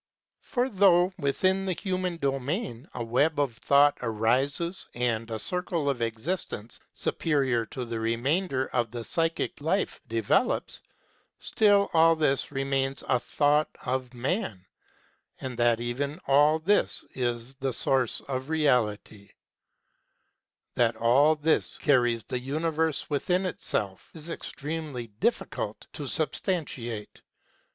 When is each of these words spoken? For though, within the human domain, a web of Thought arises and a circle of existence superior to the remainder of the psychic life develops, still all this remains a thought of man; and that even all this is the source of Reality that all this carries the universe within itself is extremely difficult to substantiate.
For 0.41 0.67
though, 0.67 1.13
within 1.19 1.67
the 1.67 1.73
human 1.73 2.17
domain, 2.17 2.87
a 2.95 3.03
web 3.03 3.39
of 3.39 3.57
Thought 3.57 3.99
arises 4.01 4.87
and 4.95 5.29
a 5.29 5.37
circle 5.37 5.91
of 5.91 6.01
existence 6.01 6.79
superior 6.91 7.67
to 7.67 7.85
the 7.85 7.99
remainder 7.99 8.65
of 8.73 8.89
the 8.89 9.03
psychic 9.03 9.61
life 9.61 10.01
develops, 10.07 10.81
still 11.37 11.91
all 11.93 12.15
this 12.15 12.51
remains 12.51 13.03
a 13.07 13.19
thought 13.19 13.69
of 13.85 14.15
man; 14.15 14.65
and 15.39 15.55
that 15.59 15.79
even 15.79 16.19
all 16.25 16.57
this 16.57 17.05
is 17.13 17.53
the 17.57 17.71
source 17.71 18.21
of 18.21 18.49
Reality 18.49 19.29
that 20.73 20.95
all 20.95 21.35
this 21.35 21.77
carries 21.77 22.23
the 22.23 22.39
universe 22.39 23.07
within 23.07 23.45
itself 23.45 24.09
is 24.15 24.31
extremely 24.31 25.05
difficult 25.05 25.85
to 25.93 26.07
substantiate. 26.07 27.21